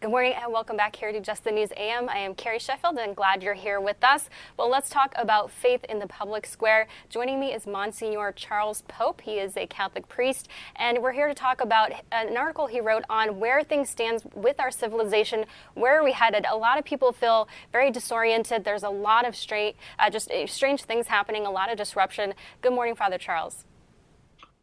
[0.06, 2.10] Good morning and welcome back here to Just the News AM.
[2.10, 4.30] I am Carrie Sheffield and glad you're here with us.
[4.56, 6.86] Well, let's talk about faith in the public square.
[7.10, 9.22] Joining me is Monsignor Charles Pope.
[9.22, 13.04] He is a Catholic priest, and we're here to talk about an article he wrote
[13.10, 15.44] on where things stand with our civilization.
[15.74, 16.46] Where are we headed?
[16.52, 18.64] A lot of people feel very disoriented.
[18.64, 22.36] There's a lot of straight, uh, just uh, strange things happening, a lot of disruption.
[22.62, 23.66] Good morning, Father Charles.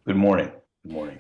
[0.06, 0.52] Good morning.
[0.84, 1.18] Good morning.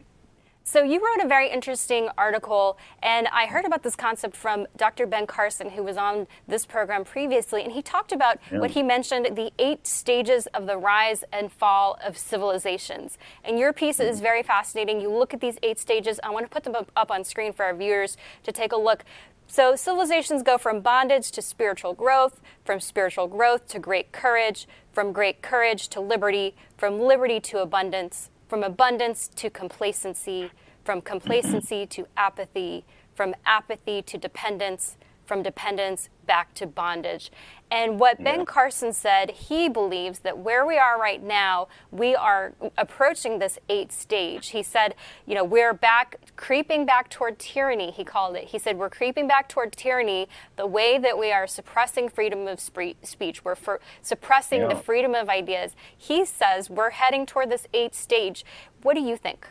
[0.64, 5.08] So, you wrote a very interesting article, and I heard about this concept from Dr.
[5.08, 8.60] Ben Carson, who was on this program previously, and he talked about yeah.
[8.60, 13.18] what he mentioned the eight stages of the rise and fall of civilizations.
[13.42, 14.08] And your piece mm-hmm.
[14.08, 15.00] is very fascinating.
[15.00, 16.20] You look at these eight stages.
[16.22, 19.04] I want to put them up on screen for our viewers to take a look.
[19.48, 25.12] So, civilizations go from bondage to spiritual growth, from spiritual growth to great courage, from
[25.12, 30.50] great courage to liberty, from liberty to abundance, from abundance to complacency,
[30.84, 32.84] from complacency to apathy,
[33.14, 37.30] from apathy to dependence, from dependence back to bondage.
[37.70, 38.36] And what yeah.
[38.36, 43.58] Ben Carson said, he believes that where we are right now, we are approaching this
[43.68, 44.48] eighth stage.
[44.50, 44.94] He said,
[45.26, 48.44] you know, we're back, creeping back toward tyranny, he called it.
[48.44, 52.60] He said, we're creeping back toward tyranny the way that we are suppressing freedom of
[52.60, 53.56] speech, we're
[54.02, 54.68] suppressing yeah.
[54.68, 55.74] the freedom of ideas.
[55.96, 58.44] He says we're heading toward this eighth stage.
[58.82, 59.46] What do you think?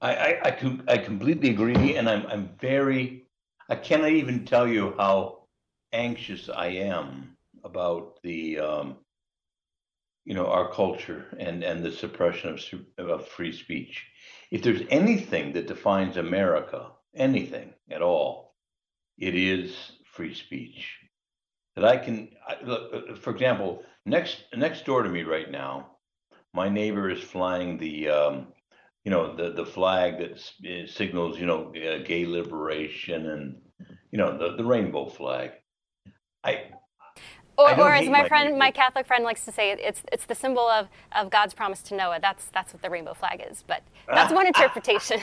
[0.00, 3.22] I, I, I, com- I completely agree, and I'm, I'm very,
[3.68, 5.44] I cannot even tell you how
[5.92, 8.96] anxious I am about the um,
[10.24, 14.06] you know our culture and and the suppression of of free speech.
[14.50, 18.54] If there's anything that defines America, anything at all,
[19.18, 20.98] it is free speech.
[21.76, 25.92] That I can I, look, uh, for example, next next door to me right now,
[26.52, 28.46] my neighbor is flying the um,
[29.04, 33.60] you know the the flag that signals you know uh, gay liberation and
[34.10, 35.50] you know the the rainbow flag
[36.44, 36.72] I
[37.58, 40.34] or, or as my, my friend, my Catholic friend likes to say, it's it's the
[40.34, 42.18] symbol of, of God's promise to Noah.
[42.20, 43.62] That's that's what the rainbow flag is.
[43.66, 45.20] But that's one interpretation.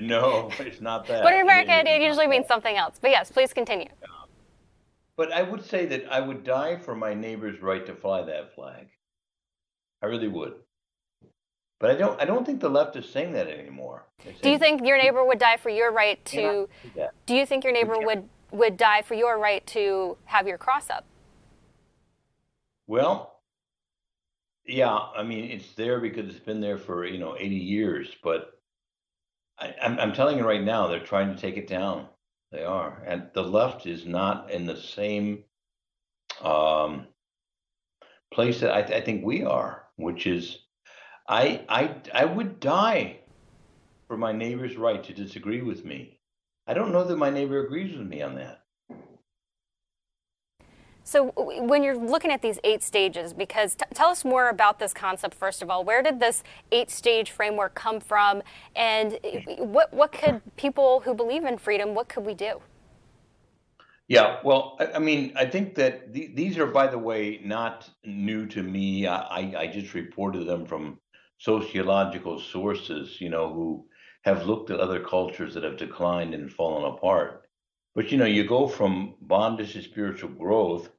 [0.00, 1.22] no, it's not that.
[1.22, 2.96] But in America, it, it usually means something else.
[3.00, 3.88] But yes, please continue.
[5.16, 8.54] But I would say that I would die for my neighbor's right to fly that
[8.54, 8.88] flag.
[10.02, 10.54] I really would.
[11.80, 12.20] But I don't.
[12.20, 14.04] I don't think the left is saying that anymore.
[14.42, 16.68] do you think your neighbor would die for your right to?
[17.26, 20.90] Do you think your neighbor would would die for your right to have your cross
[20.90, 21.04] up.
[22.86, 23.40] Well,
[24.66, 28.52] yeah, I mean it's there because it's been there for you know 80 years, but
[29.58, 32.06] I, I'm I'm telling you right now, they're trying to take it down.
[32.52, 35.44] They are, and the left is not in the same
[36.42, 37.06] um,
[38.32, 40.58] place that I, I think we are, which is
[41.30, 43.20] I I I would die
[44.08, 46.18] for my neighbor's right to disagree with me.
[46.66, 48.64] I don't know that my neighbor agrees with me on that.
[51.04, 54.92] So, when you're looking at these eight stages, because t- tell us more about this
[54.92, 55.82] concept, first of all.
[55.82, 58.42] Where did this eight stage framework come from?
[58.76, 62.60] And uh, what, what could people who believe in freedom, what could we do?
[64.06, 67.90] Yeah, well, I, I mean, I think that th- these are, by the way, not
[68.04, 69.08] new to me.
[69.08, 70.98] I, I just reported them from
[71.40, 73.86] sociological sources, you know, who
[74.22, 77.48] have looked at other cultures that have declined and fallen apart.
[77.94, 80.90] But you know, you go from bondage to spiritual growth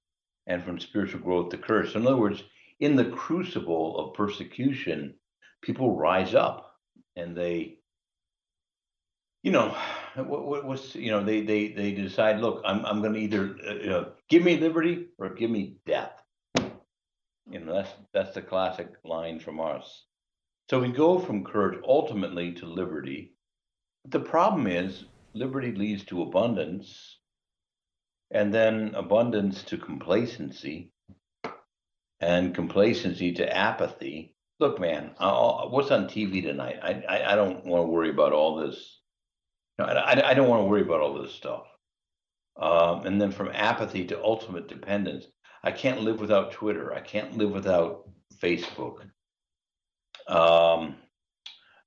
[0.47, 1.93] and from spiritual growth to curse.
[1.93, 2.43] In other words,
[2.79, 5.13] in the crucible of persecution,
[5.61, 6.75] people rise up
[7.15, 7.77] and they,
[9.43, 9.77] you know,
[10.15, 13.55] what, what, what's, you know, they, they, they decide, look, I'm, I'm going to either,
[13.67, 16.13] uh, you give me liberty or give me death.
[16.55, 20.05] You know, that's, that's the classic line from us.
[20.71, 23.33] So we go from courage ultimately to liberty.
[24.07, 25.03] The problem is
[25.33, 27.17] liberty leads to abundance,
[28.33, 30.93] and then abundance to complacency,
[32.21, 34.33] and complacency to apathy.
[34.61, 36.79] Look, man, I'll, what's on TV tonight?
[36.81, 39.01] I, I, I don't want to worry about all this.
[39.77, 41.65] No, I, I don't want to worry about all this stuff.
[42.55, 45.25] Um, and then from apathy to ultimate dependence.
[45.65, 46.93] I can't live without Twitter.
[46.93, 48.07] I can't live without
[48.41, 49.01] Facebook.
[50.27, 50.95] Um,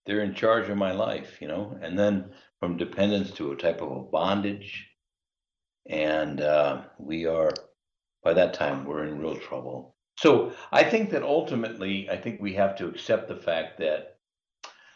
[0.07, 1.79] they're in charge of my life, you know.
[1.81, 4.89] And then from dependence to a type of a bondage.
[5.87, 7.51] And uh, we are,
[8.23, 9.95] by that time, we're in real trouble.
[10.19, 14.17] So I think that ultimately, I think we have to accept the fact that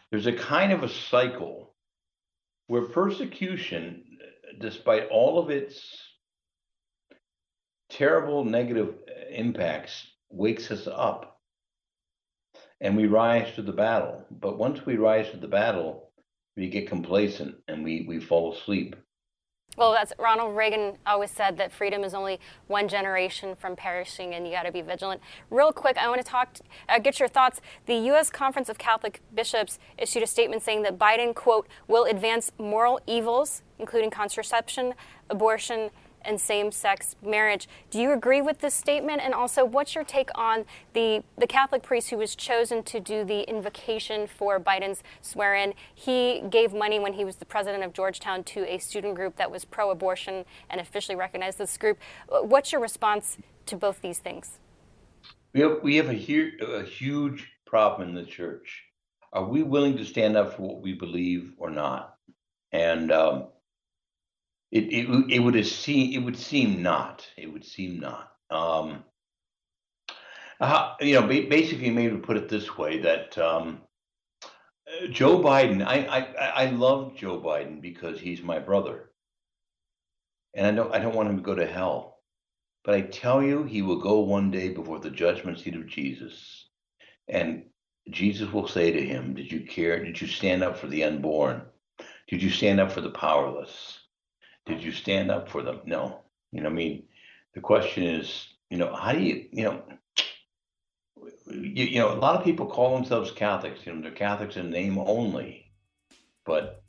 [0.09, 1.75] there's a kind of a cycle
[2.67, 4.03] where persecution,
[4.59, 5.97] despite all of its
[7.89, 8.95] terrible negative
[9.29, 11.38] impacts, wakes us up
[12.81, 14.25] and we rise to the battle.
[14.31, 16.09] But once we rise to the battle,
[16.55, 18.95] we get complacent and we, we fall asleep.
[19.77, 24.45] Well, that's Ronald Reagan always said that freedom is only one generation from perishing, and
[24.45, 25.21] you got to be vigilant.
[25.49, 26.57] Real quick, I want to talk,
[26.89, 27.61] uh, get your thoughts.
[27.85, 28.29] The U.S.
[28.29, 33.61] Conference of Catholic Bishops issued a statement saying that Biden, quote, will advance moral evils,
[33.77, 34.95] including contraception,
[35.29, 35.91] abortion,
[36.23, 37.67] and same-sex marriage.
[37.89, 39.21] Do you agree with this statement?
[39.23, 43.23] And also, what's your take on the the Catholic priest who was chosen to do
[43.23, 45.73] the invocation for Biden's swear-in?
[45.93, 49.51] He gave money when he was the president of Georgetown to a student group that
[49.51, 51.97] was pro-abortion and officially recognized this group.
[52.27, 54.59] What's your response to both these things?
[55.53, 58.83] We have we have a, hu- a huge problem in the church.
[59.31, 62.15] Are we willing to stand up for what we believe or not?
[62.71, 63.47] And um,
[64.71, 67.27] it it it would seem it would seem not.
[67.37, 68.31] It would seem not.
[68.51, 69.03] Um,
[70.59, 73.81] uh, you know, basically, maybe put it this way: that um,
[75.11, 75.85] Joe Biden.
[75.85, 79.11] I, I I love Joe Biden because he's my brother,
[80.53, 82.17] and I don't I don't want him to go to hell.
[82.83, 86.69] But I tell you, he will go one day before the judgment seat of Jesus,
[87.27, 87.65] and
[88.09, 90.03] Jesus will say to him, "Did you care?
[90.03, 91.63] Did you stand up for the unborn?
[92.27, 93.98] Did you stand up for the powerless?"
[94.65, 95.81] Did you stand up for them?
[95.85, 96.21] No.
[96.51, 97.03] You know, I mean,
[97.53, 99.83] the question is, you know, how do you, you know,
[101.47, 103.79] you, you know, a lot of people call themselves Catholics.
[103.85, 105.71] You know, they're Catholics in name only,
[106.45, 106.83] but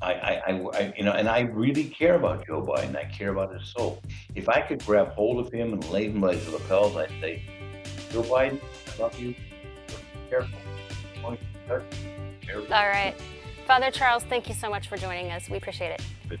[0.00, 2.96] I, I, I, you know, and I really care about Joe Biden.
[2.96, 4.02] I care about his soul.
[4.34, 7.42] If I could grab hold of him and lay him by his lapels, I'd say,
[8.10, 8.60] Joe Biden,
[8.96, 9.34] I love you.
[9.34, 9.36] Be.
[10.30, 10.58] Careful.
[12.72, 13.14] All right.
[13.66, 15.50] Father Charles, thank you so much for joining us.
[15.50, 16.00] We appreciate
[16.30, 16.40] it.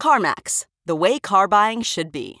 [0.00, 2.40] CarMax, the way car buying should be.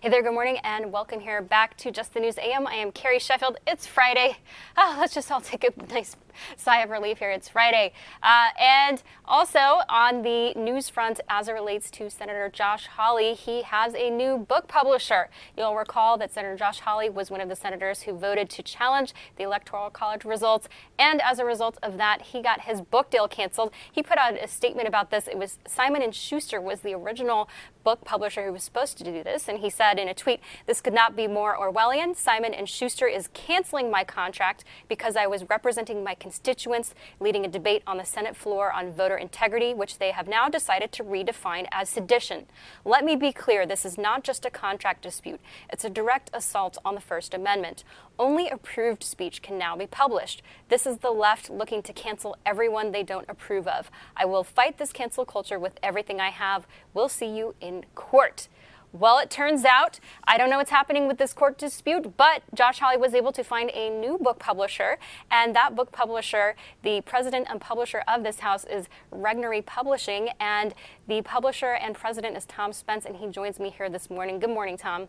[0.00, 2.64] Hey there, good morning, and welcome here back to Just the News AM.
[2.68, 3.56] I am Carrie Sheffield.
[3.66, 4.36] It's Friday.
[4.76, 6.14] Oh, let's just all take a nice
[6.56, 7.30] sigh of relief here.
[7.30, 7.92] It's Friday.
[8.22, 13.62] Uh, and also on the news front, as it relates to Senator Josh Hawley, he
[13.62, 15.28] has a new book publisher.
[15.56, 19.14] You'll recall that Senator Josh Hawley was one of the senators who voted to challenge
[19.36, 20.68] the Electoral College results.
[20.98, 23.72] And as a result of that, he got his book deal canceled.
[23.90, 25.28] He put out a statement about this.
[25.28, 27.48] It was Simon and Schuster was the original
[27.84, 30.80] book publisher who was supposed to do this, and he said in a tweet, "This
[30.80, 32.14] could not be more Orwellian.
[32.14, 37.48] Simon and Schuster is canceling my contract because I was representing my constituents, leading a
[37.48, 41.66] debate on the Senate floor on voter integrity, which they have now decided to redefine
[41.72, 42.44] as sedition.
[42.84, 45.40] Let me be clear: this is not just a contract dispute;
[45.72, 47.82] it's a direct assault on the First Amendment.
[48.18, 50.42] Only approved speech can now be published.
[50.68, 53.90] This is the left looking to cancel everyone they don't approve of.
[54.14, 56.66] I will fight this cancel culture with everything I have.
[56.92, 58.48] We'll see you in court.
[58.92, 62.78] Well, it turns out, I don't know what's happening with this court dispute, but Josh
[62.78, 64.98] Hawley was able to find a new book publisher.
[65.30, 70.30] And that book publisher, the president and publisher of this house, is Regnery Publishing.
[70.40, 70.72] And
[71.06, 74.38] the publisher and president is Tom Spence, and he joins me here this morning.
[74.38, 75.08] Good morning, Tom.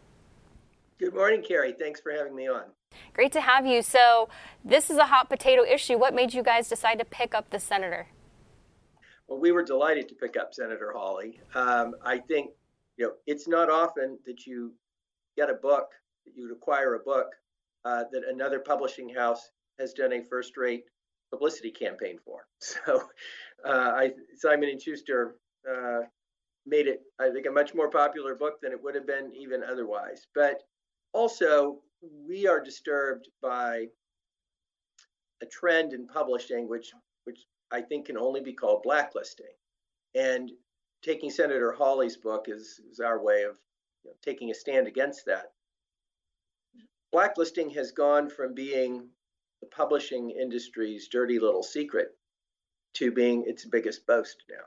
[0.99, 1.71] Good morning, Carrie.
[1.71, 2.63] Thanks for having me on.
[3.13, 3.81] Great to have you.
[3.81, 4.27] So,
[4.65, 5.97] this is a hot potato issue.
[5.97, 8.07] What made you guys decide to pick up the senator?
[9.29, 11.39] Well, we were delighted to pick up Senator Hawley.
[11.53, 12.49] Um, I think
[12.99, 14.73] you know it's not often that you
[15.37, 15.87] get a book
[16.25, 17.27] that you acquire a book
[17.85, 20.83] uh, that another publishing house has done a first-rate
[21.31, 22.45] publicity campaign for.
[22.61, 23.03] So,
[23.65, 25.35] uh, I, Simon and Schuster
[25.69, 26.01] uh,
[26.65, 29.63] made it, I think, a much more popular book than it would have been even
[29.63, 30.27] otherwise.
[30.35, 30.61] But
[31.13, 31.79] also,
[32.27, 33.85] we are disturbed by
[35.41, 36.91] a trend in publishing, which
[37.23, 37.39] which
[37.71, 39.55] I think can only be called blacklisting.
[40.15, 40.51] And
[41.01, 43.57] taking Senator Hawley's book is, is our way of
[44.03, 45.51] you know, taking a stand against that.
[47.11, 49.07] Blacklisting has gone from being
[49.61, 52.09] the publishing industry's dirty little secret
[52.95, 54.65] to being its biggest boast now.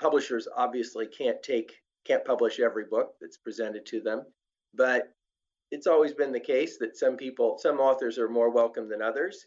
[0.00, 1.72] Publishers obviously can't take
[2.04, 4.24] can't publish every book that's presented to them,
[4.72, 5.12] but
[5.70, 9.46] it's always been the case that some people, some authors are more welcome than others,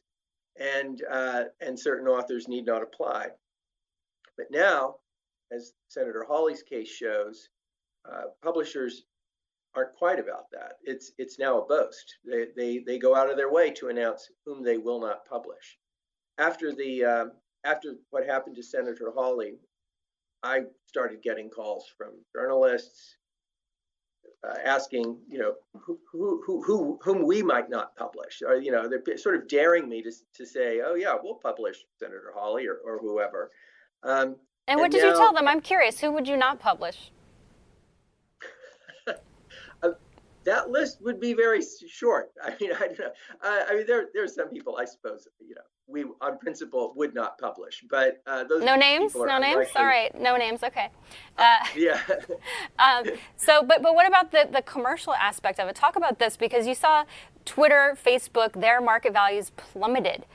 [0.60, 3.30] and uh, and certain authors need not apply.
[4.38, 4.96] But now,
[5.52, 7.50] as Senator Hawley's case shows,
[8.12, 9.04] uh, publishers
[9.76, 10.74] aren't quite about that.
[10.84, 12.18] It's it's now a boast.
[12.26, 15.78] They they they go out of their way to announce whom they will not publish.
[16.38, 17.32] After the um,
[17.64, 19.60] after what happened to Senator Hawley,
[20.44, 23.16] I started getting calls from journalists,
[24.48, 28.72] uh, asking, you know, who, who, who, who, whom we might not publish, or you
[28.72, 32.66] know, they're sort of daring me to to say, oh yeah, we'll publish Senator Hawley
[32.68, 33.52] or, or whoever.
[34.04, 34.38] Um,
[34.68, 35.48] and what and did now, you tell them?
[35.48, 36.00] I'm curious.
[36.00, 37.12] Who would you not publish?
[39.08, 39.14] uh,
[40.44, 42.32] that list would be very short.
[42.44, 43.12] I mean, I don't know.
[43.44, 47.14] Uh, I mean, there are some people, I suppose, you know, we on principle would
[47.14, 47.84] not publish.
[47.90, 49.68] But uh, those no names, no names.
[49.76, 50.64] All right, no names.
[50.64, 50.90] Okay.
[51.38, 52.00] Uh, yeah.
[52.80, 53.06] um,
[53.36, 55.76] so, but but what about the the commercial aspect of it?
[55.76, 57.04] Talk about this because you saw
[57.46, 60.26] Twitter, Facebook, their market values plummeted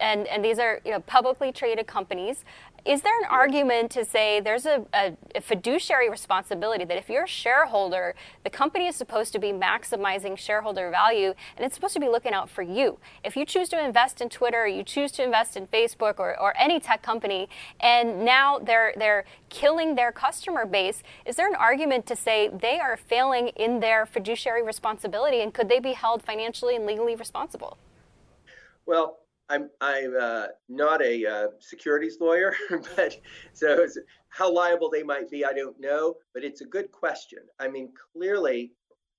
[0.00, 2.44] and and these are you know publicly traded companies
[2.84, 7.24] is there an argument to say there's a, a, a, fiduciary responsibility that if you're
[7.24, 12.00] a shareholder, the company is supposed to be maximizing shareholder value and it's supposed to
[12.00, 12.98] be looking out for you?
[13.22, 16.56] If you choose to invest in Twitter, you choose to invest in Facebook or, or
[16.58, 17.48] any tech company,
[17.80, 22.80] and now they're they're killing their customer base, is there an argument to say they
[22.80, 27.78] are failing in their fiduciary responsibility and could they be held financially and legally responsible?
[28.86, 29.18] Well,
[29.52, 32.54] I'm I'm uh, not a uh, securities lawyer,
[32.96, 33.20] but
[33.52, 33.86] so
[34.30, 36.14] how liable they might be, I don't know.
[36.32, 37.40] But it's a good question.
[37.60, 38.72] I mean, clearly,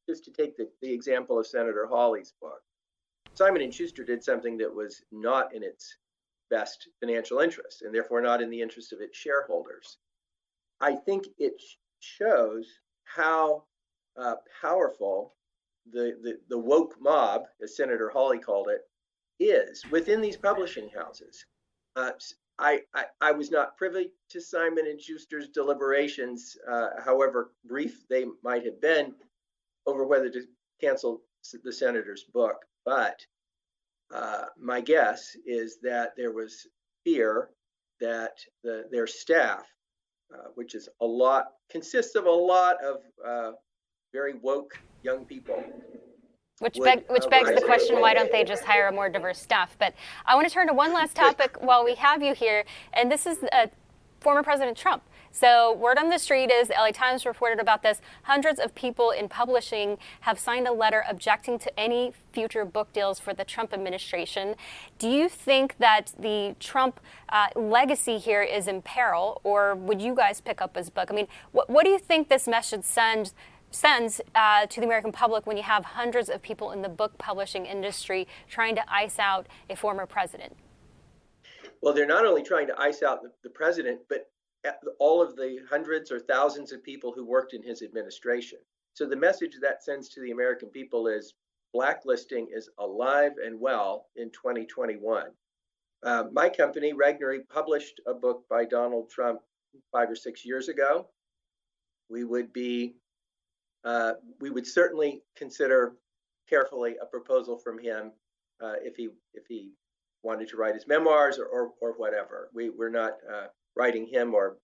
[0.09, 2.61] just to take the, the example of Senator Hawley's book,
[3.35, 5.97] Simon and Schuster did something that was not in its
[6.49, 9.99] best financial interest, and therefore not in the interest of its shareholders.
[10.81, 11.61] I think it
[11.99, 12.67] shows
[13.03, 13.65] how
[14.19, 15.35] uh, powerful
[15.91, 18.81] the, the the woke mob, as Senator Hawley called it,
[19.39, 21.45] is within these publishing houses.
[21.95, 22.11] Uh,
[22.59, 28.25] I, I, I, was not privy to Simon and Schuster's deliberations, uh, however brief they
[28.43, 29.13] might have been,
[29.87, 30.43] over whether to
[30.79, 31.21] cancel
[31.63, 32.57] the senator's book.
[32.85, 33.19] But
[34.13, 36.67] uh, my guess is that there was
[37.03, 37.49] fear
[37.99, 39.65] that the, their staff,
[40.33, 43.51] uh, which is a lot, consists of a lot of uh,
[44.13, 45.63] very woke young people,
[46.59, 49.75] which, beg, which begs the question why don't they just hire a more diverse staff?
[49.79, 49.93] But
[50.25, 53.25] I want to turn to one last topic while we have you here, and this
[53.25, 53.67] is uh,
[54.23, 58.01] former President Trump So, word on the street is the LA Times reported about this.
[58.23, 63.19] Hundreds of people in publishing have signed a letter objecting to any future book deals
[63.19, 64.55] for the Trump administration.
[64.99, 66.99] Do you think that the Trump
[67.29, 71.09] uh, legacy here is in peril, or would you guys pick up his book?
[71.11, 73.33] I mean, what, what do you think this message sends?
[73.73, 77.17] Sends uh, to the American public when you have hundreds of people in the book
[77.17, 80.55] publishing industry trying to ice out a former president?
[81.81, 84.29] Well, they're not only trying to ice out the, president, but
[84.99, 88.59] all of the hundreds or thousands of people who worked in his administration.
[88.93, 91.33] So the message that sends to the American people is
[91.73, 95.25] blacklisting is alive and well in 2021.
[96.03, 99.39] Uh, my company, Regnery, published a book by Donald Trump
[99.91, 101.07] five or six years ago.
[102.09, 102.95] We would be,
[103.83, 105.93] uh, we would certainly consider
[106.49, 108.11] carefully a proposal from him
[108.61, 109.71] uh, if he if he
[110.23, 112.49] wanted to write his memoirs or or, or whatever.
[112.53, 114.57] We we're not uh, writing him or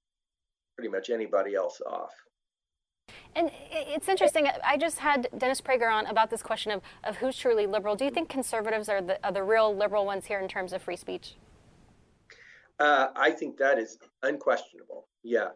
[0.75, 2.13] pretty much anybody else off.
[3.35, 4.47] And it's interesting.
[4.63, 7.95] I just had Dennis Prager on about this question of, of who's truly liberal.
[7.95, 10.81] Do you think conservatives are the, are the real liberal ones here in terms of
[10.81, 11.35] free speech?
[12.79, 15.07] Uh, I think that is unquestionable.
[15.23, 15.49] Yeah.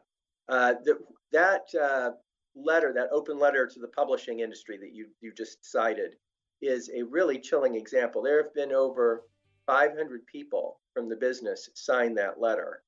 [0.49, 0.99] Uh, the,
[1.31, 2.11] that uh,
[2.55, 6.15] letter, that open letter to the publishing industry that you, you just cited,
[6.61, 8.21] is a really chilling example.
[8.21, 9.23] There have been over
[9.65, 12.83] 500 people from the business sign that letter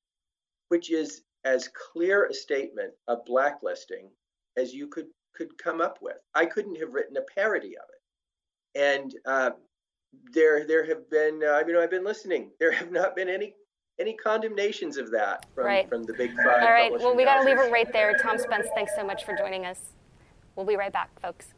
[0.68, 4.10] which is as clear a statement of blacklisting
[4.56, 6.16] as you could could come up with.
[6.34, 9.50] I couldn't have written a parody of it, and uh,
[10.32, 12.50] there there have been uh, you know I've been listening.
[12.58, 13.54] There have not been any
[13.98, 15.88] any condemnations of that from right.
[15.88, 16.62] from the big five.
[16.62, 16.92] All right.
[16.92, 18.14] Well, we got to leave it right there.
[18.22, 19.92] Tom Spence, thanks so much for joining us.
[20.54, 21.54] We'll be right back, folks.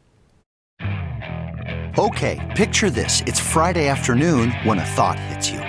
[1.97, 5.59] Okay, picture this: it's Friday afternoon when a thought hits you.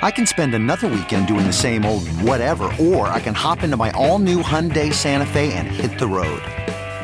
[0.00, 3.76] I can spend another weekend doing the same old whatever, or I can hop into
[3.76, 6.40] my all-new Hyundai Santa Fe and hit the road.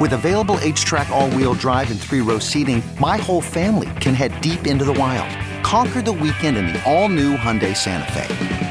[0.00, 4.84] With available HTRAC all-wheel drive and three-row seating, my whole family can head deep into
[4.84, 5.28] the wild.
[5.64, 8.63] Conquer the weekend in the all-new Hyundai Santa Fe.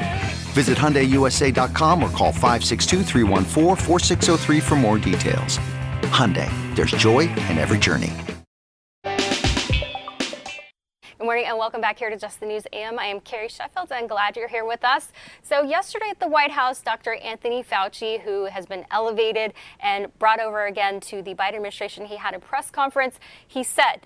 [0.53, 3.03] Visit HyundaiUSA.com or call 562
[4.61, 5.57] for more details.
[6.13, 8.13] Hyundai, there's joy in every journey.
[11.23, 12.99] Good morning and welcome back here to Just the News AM.
[12.99, 15.13] I am Carrie Sheffield and glad you're here with us.
[15.41, 17.13] So, yesterday at the White House, Dr.
[17.13, 22.17] Anthony Fauci, who has been elevated and brought over again to the Biden administration, he
[22.17, 23.21] had a press conference.
[23.47, 24.05] He said,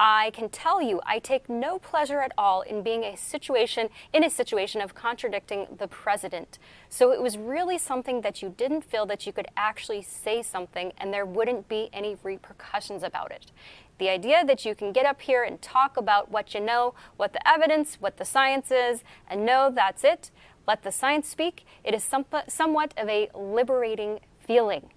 [0.00, 4.22] I can tell you I take no pleasure at all in being a situation in
[4.22, 6.58] a situation of contradicting the president.
[6.88, 10.92] So it was really something that you didn't feel that you could actually say something
[10.98, 13.50] and there wouldn't be any repercussions about it.
[13.98, 17.32] The idea that you can get up here and talk about what you know, what
[17.32, 20.30] the evidence, what the science is, and know that's it,
[20.68, 24.90] let the science speak, it is somewhat of a liberating feeling.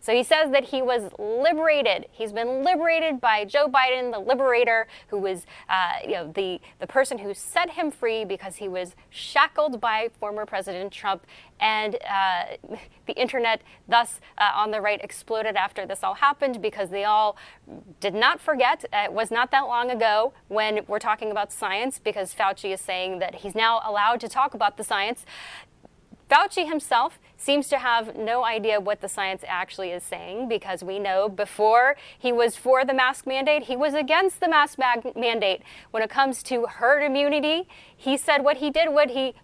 [0.00, 2.06] So he says that he was liberated.
[2.10, 6.86] He's been liberated by Joe Biden, the liberator, who was, uh, you know, the, the
[6.86, 11.26] person who set him free because he was shackled by former President Trump.
[11.60, 12.76] And uh,
[13.06, 17.36] the internet, thus uh, on the right, exploded after this all happened because they all
[18.00, 18.84] did not forget.
[18.92, 22.80] Uh, it was not that long ago when we're talking about science because Fauci is
[22.80, 25.26] saying that he's now allowed to talk about the science.
[26.30, 30.98] Fauci himself seems to have no idea what the science actually is saying because we
[30.98, 35.62] know before he was for the mask mandate, he was against the mask mag- mandate.
[35.92, 39.34] When it comes to herd immunity, he said what he did, what he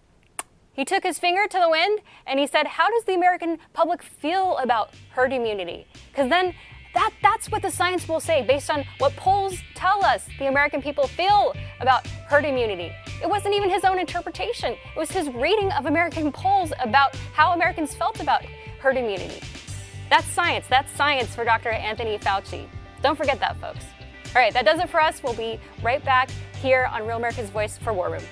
[0.73, 4.03] he took his finger to the wind and he said, How does the American public
[4.03, 5.87] feel about herd immunity?
[6.11, 6.53] Because then
[6.95, 10.81] that, that's what the science will say based on what polls tell us the American
[10.81, 12.91] people feel about herd immunity.
[13.21, 17.53] It wasn't even his own interpretation, it was his reading of American polls about how
[17.53, 18.43] Americans felt about
[18.79, 19.41] herd immunity.
[20.09, 20.65] That's science.
[20.67, 21.69] That's science for Dr.
[21.69, 22.67] Anthony Fauci.
[23.01, 23.85] Don't forget that, folks.
[24.35, 25.23] All right, that does it for us.
[25.23, 26.29] We'll be right back
[26.61, 28.23] here on Real America's Voice for War Room.